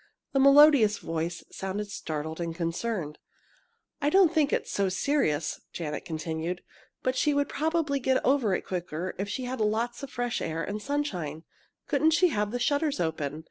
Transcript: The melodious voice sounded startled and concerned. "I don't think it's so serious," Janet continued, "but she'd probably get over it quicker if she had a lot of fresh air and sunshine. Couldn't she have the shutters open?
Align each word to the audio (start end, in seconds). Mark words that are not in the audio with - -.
The 0.33 0.39
melodious 0.39 0.97
voice 0.97 1.43
sounded 1.51 1.91
startled 1.91 2.41
and 2.41 2.55
concerned. 2.55 3.19
"I 4.01 4.09
don't 4.09 4.33
think 4.33 4.51
it's 4.51 4.71
so 4.71 4.89
serious," 4.89 5.61
Janet 5.73 6.05
continued, 6.05 6.63
"but 7.03 7.15
she'd 7.15 7.47
probably 7.47 7.99
get 7.99 8.19
over 8.25 8.55
it 8.55 8.65
quicker 8.65 9.13
if 9.19 9.29
she 9.29 9.43
had 9.43 9.59
a 9.59 9.63
lot 9.63 10.01
of 10.01 10.09
fresh 10.09 10.41
air 10.41 10.63
and 10.63 10.81
sunshine. 10.81 11.43
Couldn't 11.85 12.13
she 12.17 12.29
have 12.29 12.49
the 12.49 12.57
shutters 12.57 12.99
open? 12.99 13.39